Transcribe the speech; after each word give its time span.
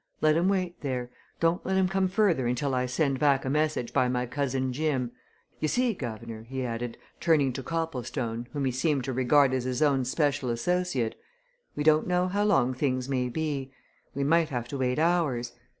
Let 0.19 0.35
'em 0.35 0.49
wait 0.49 0.81
there 0.81 1.11
don't 1.39 1.63
let 1.63 1.77
'em 1.77 1.87
come 1.87 2.07
further 2.07 2.47
until 2.47 2.73
I 2.73 2.87
send 2.87 3.19
back 3.19 3.45
a 3.45 3.51
message 3.51 3.93
by 3.93 4.09
my 4.09 4.25
cousin 4.25 4.73
Jim, 4.73 5.11
You 5.59 5.67
see, 5.67 5.93
guv'nor," 5.93 6.41
he 6.41 6.65
added, 6.65 6.97
turning 7.19 7.53
to 7.53 7.61
Copplestone, 7.61 8.47
whom 8.51 8.65
he 8.65 8.71
seemed 8.71 9.03
to 9.03 9.13
regard 9.13 9.53
as 9.53 9.65
his 9.65 9.83
own 9.83 10.03
special 10.05 10.49
associate, 10.49 11.19
"we 11.75 11.83
don't 11.83 12.07
know 12.07 12.27
how 12.27 12.73
things 12.73 13.07
may 13.07 13.29
be. 13.29 13.71
We 14.15 14.23
might 14.23 14.49
have 14.49 14.67
to 14.69 14.79
wait 14.79 14.97
hours. 14.97 15.53